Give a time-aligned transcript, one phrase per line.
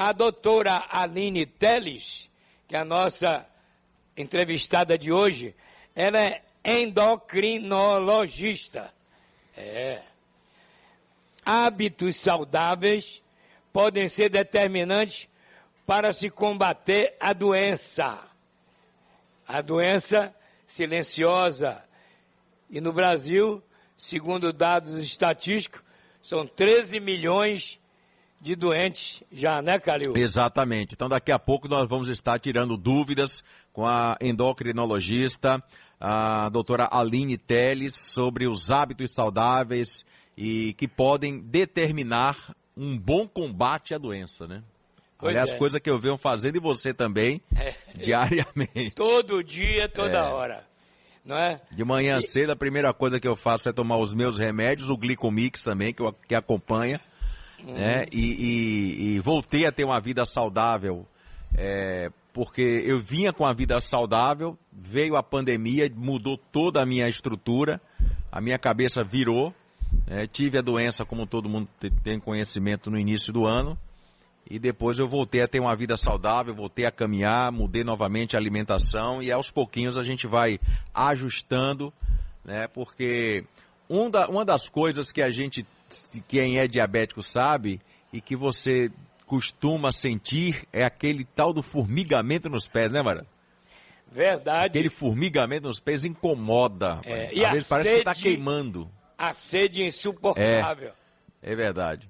[0.00, 2.30] A doutora Aline Teles,
[2.68, 3.44] que é a nossa
[4.16, 5.56] entrevistada de hoje,
[5.92, 8.94] ela é endocrinologista.
[9.56, 10.00] É.
[11.44, 13.24] Hábitos saudáveis
[13.72, 15.28] podem ser determinantes
[15.84, 18.22] para se combater a doença.
[19.48, 20.32] A doença
[20.64, 21.82] silenciosa.
[22.70, 23.60] E no Brasil,
[23.96, 25.82] segundo dados estatísticos,
[26.22, 27.80] são 13 milhões
[28.40, 30.16] de doentes já, né, Calil?
[30.16, 30.94] Exatamente.
[30.94, 35.62] Então daqui a pouco nós vamos estar tirando dúvidas com a endocrinologista,
[36.00, 40.04] a doutora Aline Teles, sobre os hábitos saudáveis
[40.36, 44.62] e que podem determinar um bom combate à doença, né?
[45.18, 45.56] Pois Aliás, é.
[45.56, 47.74] coisa que eu venho fazendo e você também, é.
[48.00, 48.92] diariamente.
[48.92, 50.22] Todo dia, toda é.
[50.22, 50.64] hora.
[51.24, 51.60] Não é?
[51.72, 52.22] De manhã e...
[52.22, 55.92] cedo, a primeira coisa que eu faço é tomar os meus remédios, o Glicomix também,
[55.92, 57.00] que, eu, que acompanha.
[57.66, 57.74] Uhum.
[57.74, 58.06] Né?
[58.12, 61.06] E, e, e, voltei a ter uma vida saudável,
[61.56, 67.08] é, porque eu vinha com a vida saudável, veio a pandemia, mudou toda a minha
[67.08, 67.80] estrutura,
[68.30, 69.52] a minha cabeça virou,
[70.06, 71.68] é, tive a doença, como todo mundo
[72.02, 73.76] tem conhecimento, no início do ano.
[74.50, 78.38] E depois eu voltei a ter uma vida saudável, voltei a caminhar, mudei novamente a
[78.38, 80.58] alimentação e aos pouquinhos a gente vai
[80.94, 81.92] ajustando,
[82.42, 82.66] né?
[82.66, 83.44] Porque
[83.90, 85.66] um da, uma das coisas que a gente,
[86.26, 87.80] quem é diabético sabe,
[88.12, 88.90] e que você
[89.26, 93.26] costuma sentir é aquele tal do formigamento nos pés, né, Mara?
[94.10, 94.66] Verdade.
[94.66, 97.00] Aquele formigamento nos pés incomoda.
[97.04, 98.90] É, e Às vezes parece que está queimando.
[99.18, 100.92] A sede insuportável.
[101.42, 102.08] É, é verdade.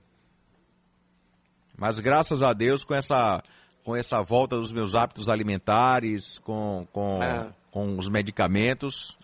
[1.77, 3.43] Mas graças a Deus, com essa,
[3.85, 7.53] com essa volta dos meus hábitos alimentares, com, com, ah.
[7.71, 9.19] com os medicamentos,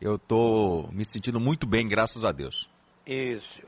[0.00, 2.68] eu estou me sentindo muito bem, graças a Deus.
[3.06, 3.62] Isso.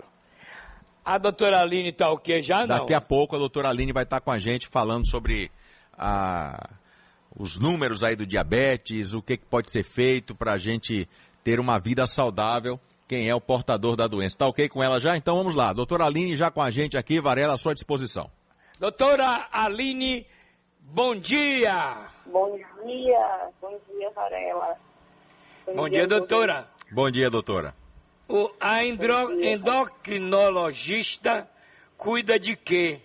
[1.05, 2.41] A doutora Aline está o quê?
[2.43, 2.79] Já não?
[2.79, 5.51] Daqui a pouco a doutora Aline vai estar tá com a gente falando sobre
[5.93, 6.71] a,
[7.37, 11.09] os números aí do diabetes, o que, que pode ser feito para a gente
[11.43, 12.79] ter uma vida saudável
[13.13, 14.37] quem é o portador da doença.
[14.37, 15.15] Está ok com ela já?
[15.19, 15.75] Então vamos lá.
[15.75, 18.31] Doutora Aline já com a gente aqui, Varela, à sua disposição.
[18.81, 20.27] Doutora Aline,
[20.81, 22.09] bom dia.
[22.25, 24.77] Bom dia, bom dia, Varela.
[25.67, 26.67] Bom, bom dia, dia, doutora.
[26.91, 27.75] Bom dia, doutora.
[28.33, 31.47] O, a endocrinologista
[31.99, 33.03] cuida de quê?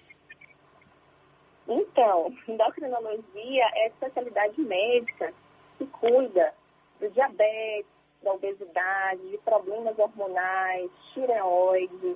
[1.68, 5.34] Então, endocrinologia é a especialidade médica
[5.78, 6.54] que cuida
[7.02, 7.92] do diabetes,
[8.24, 12.16] da obesidade, de problemas hormonais, tireoide.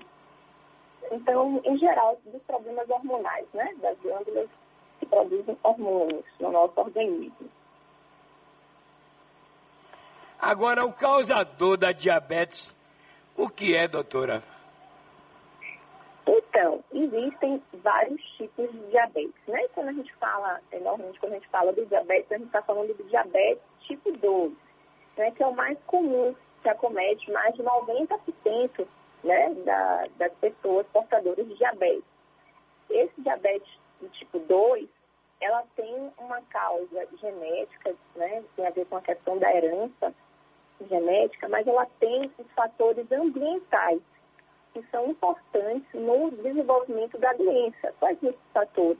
[1.11, 3.75] Então, em geral, dos problemas hormonais, né?
[3.81, 4.47] Das glândulas
[5.01, 7.51] que produzem hormônios no nosso organismo.
[10.39, 12.73] Agora, o causador da diabetes,
[13.43, 14.43] o que é, doutora?
[16.27, 19.67] Então, existem vários tipos de diabetes, né?
[19.73, 22.95] Quando a gente fala, normalmente quando a gente fala do diabetes, a gente está falando
[22.95, 24.53] do diabetes tipo 2
[25.17, 28.87] né, que é o mais comum, que acomete mais de 90%
[29.23, 32.03] né, da, das pessoas portadoras de diabetes.
[32.89, 33.69] Esse diabetes
[34.13, 34.87] tipo 2,
[35.39, 40.13] ela tem uma causa genética, né, tem a ver com a questão da herança
[40.87, 44.01] genética, mas ela tem os fatores ambientais
[44.73, 47.93] que são importantes no desenvolvimento da doença.
[47.99, 48.99] Quais esses fatores?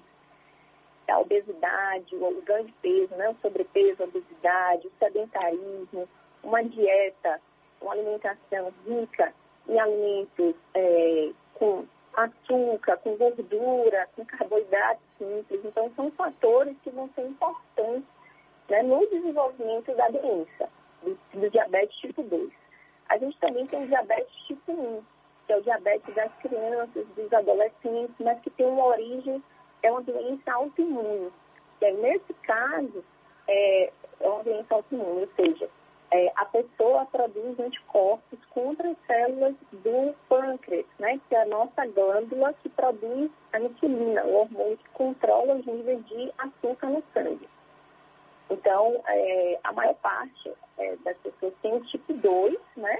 [1.12, 6.08] a obesidade, o ganho de peso, né, o sobrepeso, a obesidade, o sedentarismo,
[6.44, 7.40] uma dieta,
[7.82, 9.34] uma alimentação rica
[9.68, 15.62] em alimentos é, com açúcar, com gordura, com carboidratos simples.
[15.64, 18.10] Então, são fatores que vão ser importantes
[18.70, 20.70] né, no desenvolvimento da doença,
[21.42, 22.50] do, diabetes tipo 2.
[23.10, 25.02] A gente também tem o diabetes tipo 1,
[25.46, 29.44] que é o diabetes das crianças, dos adolescentes, mas que tem uma origem
[29.84, 31.32] é uma doença autoimune.
[31.82, 33.04] E aí, nesse caso,
[33.48, 35.68] é, é uma doença autoimune, ou seja,
[36.12, 41.86] é, a pessoa produz anticorpos contra as células do pâncreas, né, que é a nossa
[41.88, 47.48] glândula que produz a insulina, o hormônio que controla os níveis de açúcar no sangue.
[48.52, 53.00] Então, é, a maior parte é, das pessoas tem o tipo 2, né,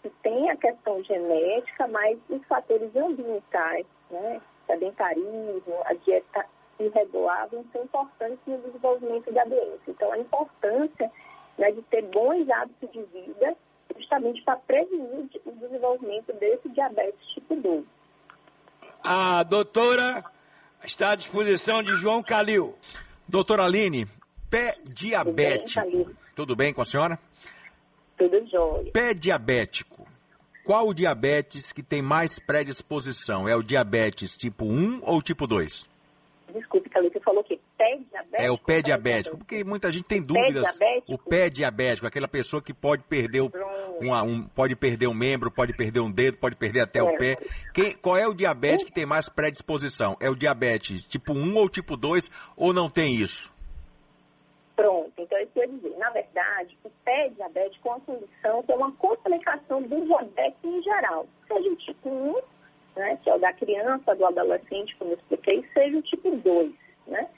[0.00, 6.46] que tem a questão genética, mas os fatores ambientais, né, sedentarismo, a dieta
[6.78, 9.82] irregular vão ser importantes no desenvolvimento da doença.
[9.88, 11.10] Então, a importância
[11.58, 13.56] né, de ter bons hábitos de vida
[13.98, 17.84] justamente para prevenir o desenvolvimento desse diabetes tipo 2.
[19.02, 20.24] A doutora
[20.84, 22.74] está à disposição de João Calil.
[23.28, 24.06] Doutora Aline,
[24.54, 25.86] pé diabético.
[25.86, 27.18] Tudo bem, Tudo bem com a senhora?
[28.16, 28.92] Tudo jóia.
[28.92, 30.06] Pé diabético
[30.64, 33.46] qual o diabetes que tem mais predisposição?
[33.46, 35.86] É o diabetes tipo 1 ou tipo 2?
[37.24, 38.42] falou que pé diabético?
[38.42, 40.62] É o pé diabético, porque muita gente tem dúvidas.
[40.62, 41.12] Pé diabético?
[41.12, 43.50] O pé diabético, aquela pessoa que pode perder o,
[44.00, 47.02] uma, um, pode perder um membro, pode perder um dedo, pode perder até é.
[47.02, 47.38] o pé.
[47.72, 50.16] Quem, qual é o diabetes que tem mais predisposição?
[50.20, 53.52] É o diabetes tipo 1 ou tipo 2 ou não tem isso?
[54.76, 58.74] Pronto, então isso quer dizer, na verdade, o pé diabético é uma condição que é
[58.74, 62.34] uma complicação do diabetes em geral, seja o tipo 1,
[62.96, 66.72] né, que é o da criança, do adolescente, como eu expliquei, seja o tipo 2,
[67.06, 67.28] né,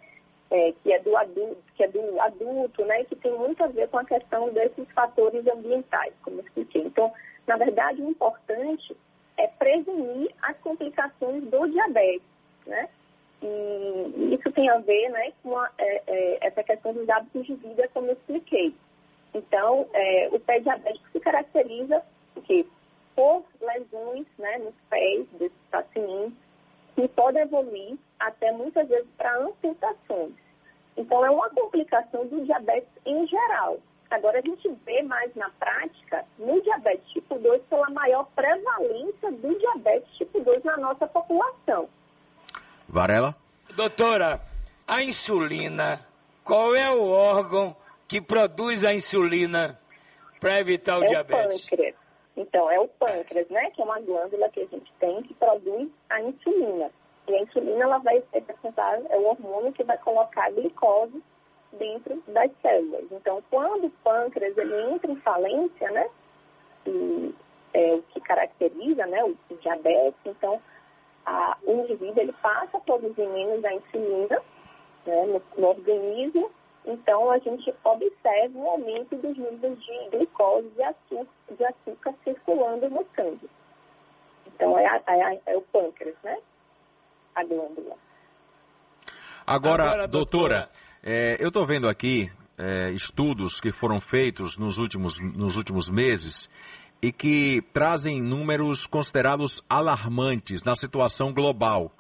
[0.50, 3.88] é, que, é do adulto, que é do adulto, né, que tem muito a ver
[3.88, 6.82] com a questão desses fatores ambientais, como eu expliquei.
[6.82, 7.12] Então,
[7.46, 8.96] na verdade, o importante
[9.36, 12.35] é prevenir as complicações do diabetes,
[13.46, 17.54] e isso tem a ver né, com a, é, é, essa questão dos hábitos de
[17.54, 18.74] vida, como eu expliquei.
[19.34, 22.02] Então, é, o pé diabético se caracteriza
[22.34, 22.66] porque,
[23.14, 26.36] por lesões né, nos pés desses pacientes,
[26.94, 30.32] que podem evoluir até muitas vezes para amputações.
[30.96, 33.78] Então, é uma complicação do diabetes em geral.
[34.10, 39.58] Agora, a gente vê mais na prática, no diabetes tipo 2, pela maior prevalência do
[39.58, 41.88] diabetes tipo 2 na nossa população.
[42.88, 43.34] Varela?
[43.86, 44.40] Doutora,
[44.84, 46.04] a insulina,
[46.42, 47.76] qual é o órgão
[48.08, 49.78] que produz a insulina
[50.40, 51.66] para evitar o é diabetes?
[51.66, 51.94] O pâncreas.
[52.36, 53.70] Então, é o pâncreas, né?
[53.70, 56.90] Que é uma glândula que a gente tem que produz a insulina.
[57.28, 61.22] E a insulina, ela vai representar, é o hormônio que vai colocar a glicose
[61.78, 63.04] dentro das células.
[63.12, 66.10] Então, quando o pâncreas ele entra em falência, né?
[66.88, 67.32] E
[67.72, 69.22] é o que caracteriza, né?
[69.22, 70.60] O diabetes, então
[71.26, 74.40] a, o indivíduo ele passa a produzir menos a insulina
[75.06, 76.50] né, no, no, organismo,
[76.84, 82.88] então a gente observa um aumento dos níveis de glicose e açúcar, de açúcar circulando
[82.90, 83.48] no sangue.
[84.46, 86.38] Então é, a, é, é o pâncreas, né?
[87.34, 87.96] A glândula.
[89.46, 90.70] Agora, Agora doutora, doutora
[91.02, 96.48] é, eu estou vendo aqui é, estudos que foram feitos nos últimos, nos últimos meses
[97.02, 101.92] e que trazem números considerados alarmantes na situação global.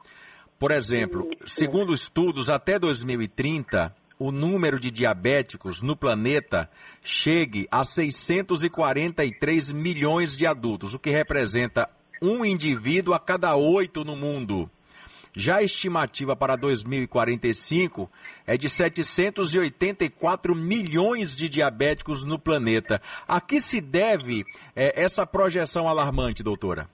[0.58, 6.70] Por exemplo, segundo estudos, até 2030, o número de diabéticos no planeta
[7.02, 11.90] chegue a 643 milhões de adultos, o que representa
[12.22, 14.70] um indivíduo a cada oito no mundo.
[15.34, 18.10] Já a estimativa para 2045
[18.46, 23.02] é de 784 milhões de diabéticos no planeta.
[23.28, 26.88] A que se deve é, essa projeção alarmante, doutora?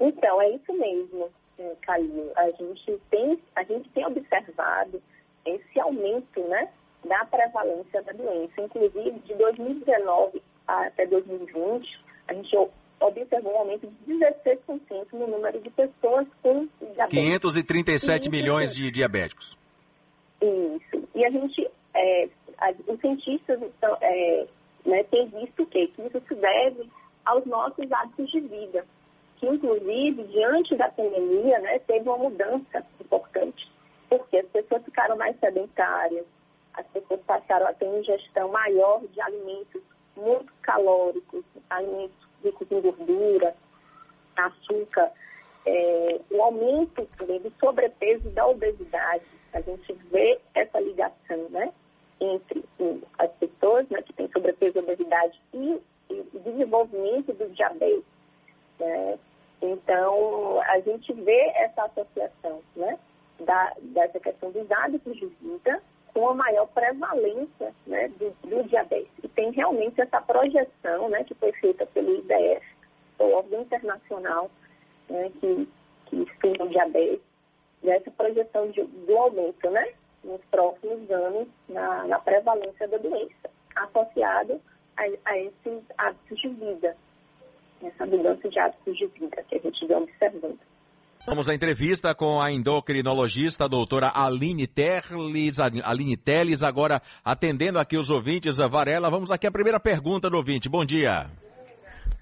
[0.00, 2.32] Então, é isso mesmo, é, Calil.
[2.36, 5.02] A gente tem, a gente tem observado
[5.44, 6.68] esse aumento né,
[7.04, 8.60] da prevalência da doença.
[8.60, 12.56] Inclusive, de 2019 até 2020, a gente
[13.00, 17.10] observou um aumento de 16% no número de pessoas com diabetes.
[17.10, 19.56] 537 milhões de diabéticos.
[20.40, 21.08] Isso.
[21.14, 24.46] E a gente, é, a, os cientistas estão, é,
[24.84, 25.90] né, têm visto o quê?
[25.94, 26.88] Que isso se deve
[27.24, 28.84] aos nossos hábitos de vida.
[29.36, 33.70] Que, inclusive, diante da pandemia, né, teve uma mudança importante.
[34.08, 36.24] Porque as pessoas ficaram mais sedentárias,
[36.74, 39.82] as pessoas passaram a ter ingestão maior de alimentos
[40.16, 43.54] muito calóricos, alimentos ricos em gordura,
[44.36, 45.10] açúcar,
[45.64, 49.24] é, o aumento também do sobrepeso e da obesidade.
[49.52, 51.72] A gente vê essa ligação né,
[52.20, 52.64] entre
[53.18, 58.04] as pessoas né, que têm sobrepeso e obesidade e, o desenvolvimento do diabetes.
[58.78, 59.18] Né?
[59.68, 62.98] Então, a gente vê essa associação né,
[63.40, 65.82] da, dessa questão dos hábitos de vida
[66.14, 69.12] com a maior prevalência né, do, do, diabetes.
[69.22, 72.64] E tem realmente essa projeção né, que foi feita pelo IDF,
[73.18, 74.50] o órgão internacional
[75.10, 75.68] né, que,
[76.06, 77.20] que estuda o diabetes,
[77.82, 79.92] dessa projeção de, do aumento né,
[80.24, 84.60] nos próximos anos na, na prevalência da doença, associado
[84.96, 86.96] a, a esses hábitos de vida,
[87.82, 90.58] essa mudança de hábitos de vida que a gente vem observando.
[91.26, 97.96] Vamos à entrevista com a endocrinologista a doutora Aline Teles, Aline Teles, agora atendendo aqui
[97.96, 99.10] os ouvintes, a Varela.
[99.10, 100.68] Vamos aqui à primeira pergunta do ouvinte.
[100.68, 101.26] Bom dia.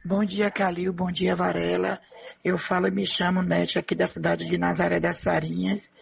[0.02, 0.90] Bom dia, Calil.
[0.92, 2.00] Bom dia, Varela.
[2.42, 5.92] Eu falo e me chamo Nete aqui da cidade de Nazaré das Farinhas.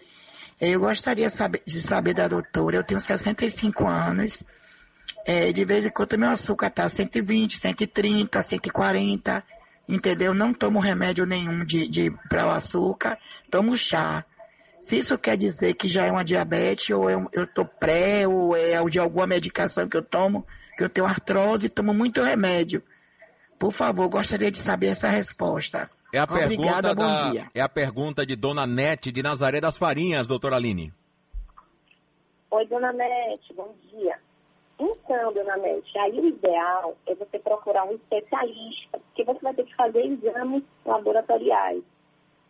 [0.60, 1.28] Eu gostaria
[1.66, 4.44] de saber da doutora, eu tenho 65 anos,
[5.26, 9.44] é, de vez em quando meu açúcar está 120, 130, 140
[9.88, 10.34] entendeu?
[10.34, 13.18] Não tomo remédio nenhum de, de para o açúcar,
[13.50, 14.24] tomo chá.
[14.80, 18.56] Se isso quer dizer que já é uma diabetes, ou eu, eu tô pré, ou
[18.56, 22.82] é de alguma medicação que eu tomo, que eu tenho artrose e tomo muito remédio.
[23.58, 25.88] Por favor, gostaria de saber essa resposta.
[26.12, 27.46] É a Obrigada, bom da, dia.
[27.54, 30.92] É a pergunta de Dona Nete de Nazaré das Farinhas, doutora Aline.
[32.50, 34.18] Oi, dona Mete, bom dia.
[34.82, 39.64] Então, dona Mete, aí o ideal é você procurar um especialista, porque você vai ter
[39.64, 41.84] que fazer exames laboratoriais,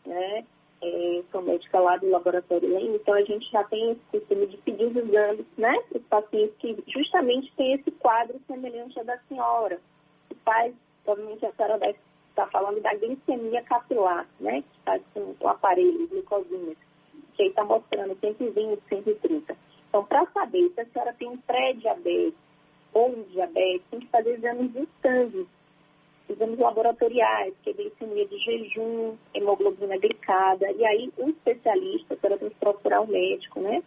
[0.07, 0.47] né?
[0.81, 4.57] É, sou médica lá do laboratório Leme, então a gente já tem esse costume de
[4.57, 5.79] pedir os exames, né?
[5.95, 9.79] Os pacientes que justamente têm esse quadro semelhante ao da senhora,
[10.31, 10.75] que faz,
[11.05, 11.99] provavelmente a senhora deve
[12.31, 14.63] estar falando da glicemia capilar, né?
[14.63, 16.87] Que faz com o aparelho, glicosímetro,
[17.35, 19.55] que aí está mostrando 120, 130.
[19.93, 22.33] Então, para saber se a senhora tem um pré-diabetes
[22.95, 25.47] ou um diabetes, tem que fazer exames de sangue,
[26.31, 30.73] exames laboratoriais, que é glicemia de jejum, hemoglobina glicada.
[30.73, 33.83] E aí, um especialista, a senhora tem que procurar um médico, né?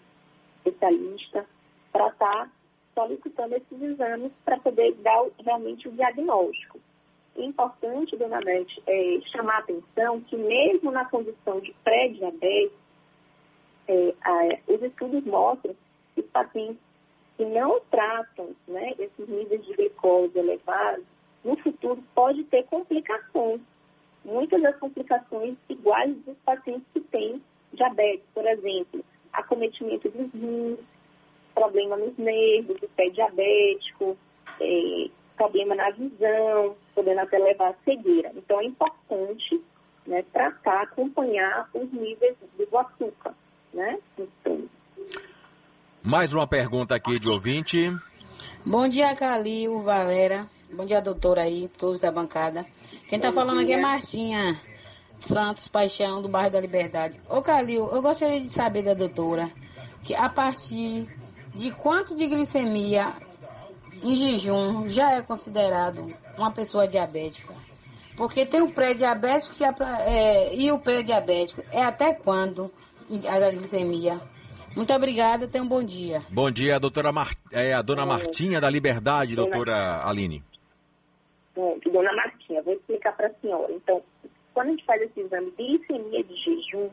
[0.64, 1.44] Especialista,
[1.92, 2.52] para estar tá
[2.94, 6.80] solicitando esses exames para poder dar realmente o diagnóstico.
[7.36, 12.78] É importante, dona Beth, é, chamar a atenção que mesmo na condição de pré-diabetes,
[13.88, 14.14] é,
[14.68, 15.76] os estudos mostram
[16.22, 16.82] os pacientes
[17.38, 21.06] que não tratam né, esses níveis de glicose elevados,
[21.44, 23.62] no futuro pode ter complicações.
[24.24, 27.42] Muitas das complicações iguais dos pacientes que têm
[27.74, 30.80] diabetes, por exemplo, acometimento dos rins,
[31.54, 34.18] problema nos nervos, o pé diabético,
[34.60, 38.32] é, problema na visão, podendo até levar a cegueira.
[38.36, 39.62] Então, é importante
[40.08, 43.34] né, tratar, acompanhar os níveis do açúcar.
[46.06, 47.92] Mais uma pergunta aqui de ouvinte.
[48.64, 50.48] Bom dia, Calil, Valera.
[50.72, 52.64] Bom dia, doutora aí, todos da bancada.
[53.10, 53.64] Quem está falando dia.
[53.64, 54.62] aqui é Martinha
[55.18, 57.20] Santos Paixão, do bairro da Liberdade.
[57.28, 59.50] Ô, Calil, eu gostaria de saber da doutora
[60.04, 61.08] que a partir
[61.56, 63.12] de quanto de glicemia
[64.04, 67.52] em jejum já é considerado uma pessoa diabética?
[68.16, 69.74] Porque tem o pré-diabético é,
[70.06, 71.64] é, e o pré-diabético.
[71.72, 72.72] É até quando
[73.10, 74.22] a glicemia?
[74.76, 76.22] Muito obrigada, tenha um bom dia.
[76.30, 77.34] Bom dia, a doutora Mar...
[77.50, 80.44] é, a dona Martinha da Liberdade, doutora Aline.
[81.56, 83.72] Bom, dona Martinha, vou explicar para a senhora.
[83.72, 84.04] Então,
[84.54, 86.90] quando a gente faz esse exame de glicemia de jejum,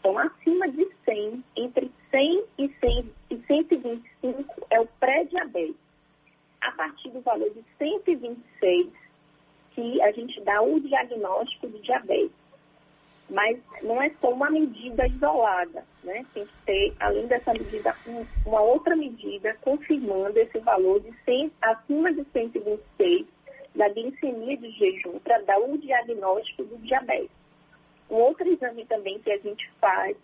[0.00, 5.76] então acima de 100, entre 100 e, 100 e 125 é o pré-diabetes.
[6.60, 8.88] A partir do valor de 126,
[9.76, 12.45] que a gente dá o diagnóstico de diabetes
[13.28, 16.24] mas não é só uma medida isolada, né?
[16.32, 17.96] Tem que ter, além dessa medida,
[18.44, 23.26] uma outra medida confirmando esse valor de 100, acima de 126
[23.74, 27.30] da glicemia de jejum para dar o diagnóstico do diabetes.
[28.08, 30.16] Um outro exame também que a gente faz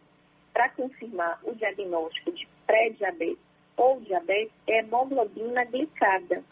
[0.52, 3.38] para confirmar o diagnóstico de pré-diabetes
[3.76, 6.42] ou diabetes é a hemoglobina glicada,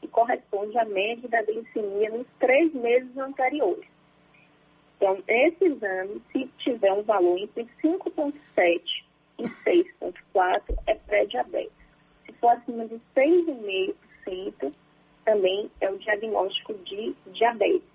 [0.00, 3.86] que corresponde à média da glicemia nos três meses anteriores.
[5.00, 9.02] Então, esse exame, se tiver um valor entre 5,7
[9.38, 11.72] e 6,4, é pré-diabetes.
[12.26, 14.70] Se for acima de 6,5%,
[15.24, 17.88] também é o diagnóstico de diabetes.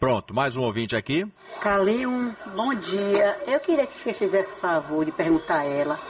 [0.00, 1.24] Pronto, mais um ouvinte aqui.
[1.60, 3.40] Calil, bom dia.
[3.46, 6.00] Eu queria que você fizesse favor de perguntar a ela.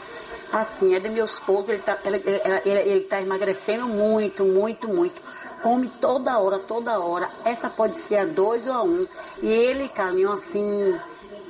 [0.50, 2.23] Assim, é do meu esposo, ele está ele,
[2.64, 5.21] ele, ele tá emagrecendo muito, muito, muito
[5.62, 7.31] come toda hora, toda hora.
[7.45, 9.07] Essa pode ser a dois ou a um.
[9.43, 10.99] E ele, Carlinho, assim,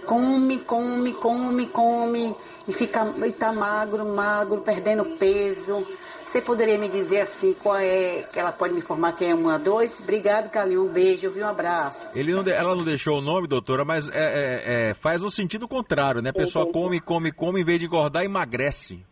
[0.05, 2.37] come, come, come, come,
[2.67, 5.87] e fica, e tá magro, magro, perdendo peso.
[6.25, 9.49] Você poderia me dizer assim, qual é, que ela pode me informar quem é um
[9.49, 9.99] a dois?
[9.99, 12.09] Obrigado, Carlinho, um beijo, viu, um abraço.
[12.15, 15.67] Ele não, ela não deixou o nome, doutora, mas é, é, é, faz o sentido
[15.67, 16.31] contrário, né?
[16.31, 19.05] A pessoa come, come, come, em vez de engordar, emagrece.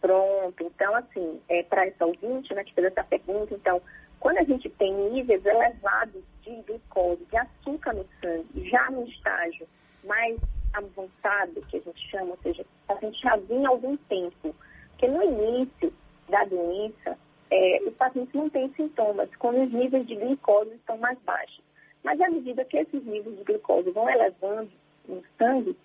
[0.00, 3.82] Pronto, então assim, é, para essa ouvinte né, que fez essa pergunta, então,
[4.20, 9.66] quando a gente tem níveis elevados de glicose, de açúcar no sangue, já no estágio
[10.04, 10.38] mais
[10.72, 14.54] avançado, que a gente chama, ou seja, a gente já vinha algum tempo,
[14.90, 15.92] porque no início
[16.28, 17.18] da doença,
[17.50, 21.62] é, os pacientes não têm sintomas, quando os níveis de glicose estão mais baixos.
[22.02, 24.70] Mas à medida que esses níveis de glicose vão elevando
[25.08, 25.76] no sangue,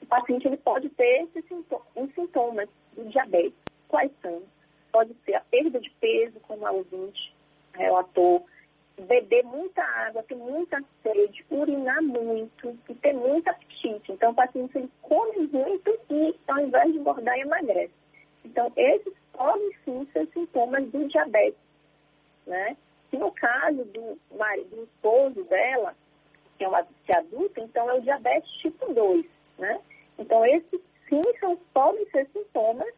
[0.00, 3.57] o paciente ele pode ter esses sintomas, sintomas do diabetes.
[3.88, 4.42] Quais são?
[4.92, 7.34] Pode ser a perda de peso, como a ouvinte
[7.72, 8.46] relatou,
[8.98, 14.12] beber muita água, ter muita sede, urinar muito e ter muito apetite.
[14.12, 17.92] Então, o paciente ele come muito e, ao invés de engordar, emagrece.
[18.44, 21.60] Então, esses podem sim ser sintomas do diabetes.
[22.46, 22.76] Né?
[23.12, 24.18] E no caso do,
[24.70, 25.94] do esposo dela,
[26.56, 29.26] que é uma adulta, então é o diabetes tipo 2.
[29.58, 29.80] Né?
[30.18, 32.92] Então, esses sim são, podem ser sintomas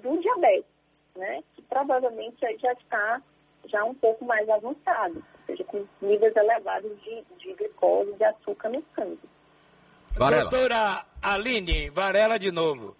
[0.00, 0.70] do diabetes,
[1.16, 1.42] né?
[1.54, 3.20] Que provavelmente já está
[3.66, 8.70] já um pouco mais avançado, ou seja, com níveis elevados de, de glicose, de açúcar
[8.70, 9.18] no sangue.
[10.12, 10.48] Varela.
[10.48, 12.96] Doutora Aline, Varela de novo.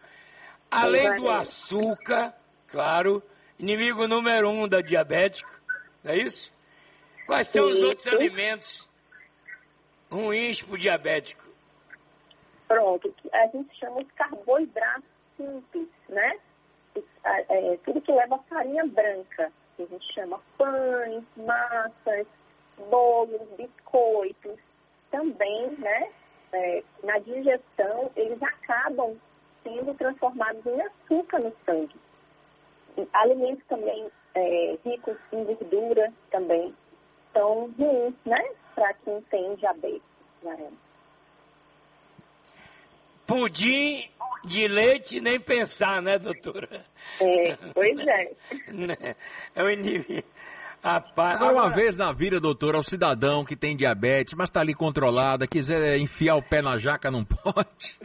[0.71, 2.33] Além do açúcar,
[2.69, 3.23] claro,
[3.59, 5.51] inimigo número um da diabético,
[6.05, 6.53] não é isso?
[7.31, 7.87] Quais são os Isso.
[7.87, 8.89] outros alimentos
[10.11, 11.45] ruins para o diabético?
[12.67, 16.39] Pronto, que a gente chama de carboidratos simples, né?
[17.25, 22.27] É, tudo que leva farinha branca, que a gente chama pães, massas,
[22.89, 24.59] bolos, biscoitos,
[25.11, 26.11] também, né?
[26.53, 29.17] é, na digestão, eles acabam
[29.63, 31.97] sendo transformados em açúcar no sangue.
[32.97, 36.75] E alimentos também é, ricos em gordura também
[37.33, 38.43] são ruins, né?
[38.75, 40.03] Para quem tem diabetes.
[40.43, 40.71] Né?
[43.31, 44.11] Pudim
[44.45, 46.85] de leite, nem pensar, né, doutora?
[47.21, 48.33] É, pois é.
[48.73, 49.15] Né?
[49.55, 50.27] É o inimigo.
[50.83, 54.75] Rapaz, Agora, uma vez na vida, doutor, ao cidadão que tem diabetes, mas está ali
[54.75, 57.99] controlada, quiser enfiar o pé na jaca, não pode.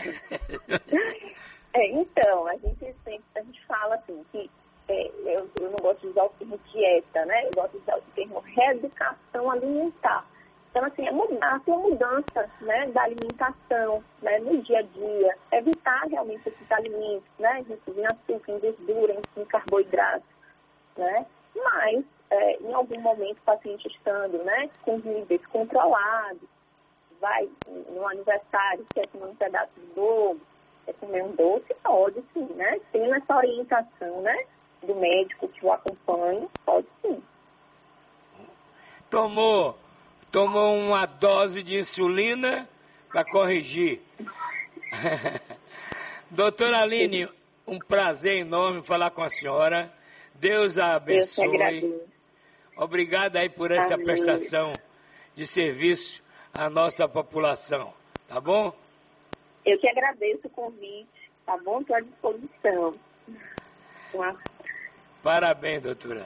[1.74, 4.50] É, então, a gente sempre a gente fala assim que
[4.88, 7.48] é, eu, eu não gosto de usar o termo dieta, né?
[7.48, 10.26] Eu gosto de usar o termo reeducação alimentar.
[10.70, 12.35] Então, assim, é mudar, uma mudança
[12.66, 17.64] né, da alimentação né, no dia a dia, evitar realmente esses alimentos, né?
[17.68, 20.28] Ricos em açúcar, em gordura, em, carboidratos,
[20.98, 21.26] né?
[21.56, 26.50] Mas, é, em algum momento, o paciente estando né, com níveis controlados,
[27.22, 27.48] vai
[27.90, 30.42] no aniversário, quer comer um pedaço de bolo,
[30.86, 32.80] quer comer um doce, pode sim, né?
[32.92, 34.46] Tendo essa orientação, né?
[34.84, 37.24] Do médico que o acompanha, pode sim.
[39.10, 39.78] tomou,
[40.36, 42.68] tomou uma dose de insulina
[43.08, 44.02] para corrigir.
[46.30, 47.30] Doutora Aline,
[47.66, 49.90] um prazer enorme falar com a senhora.
[50.34, 52.06] Deus a abençoe.
[52.76, 54.08] Obrigado aí por essa Amém.
[54.08, 54.74] prestação
[55.34, 56.22] de serviço
[56.54, 57.94] à nossa população.
[58.28, 58.76] Tá bom?
[59.66, 61.80] Eu que agradeço o convite, tá bom?
[61.80, 62.96] Estou à disposição.
[65.24, 66.24] Parabéns, doutora.